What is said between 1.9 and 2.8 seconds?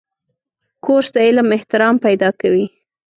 پیدا کوي.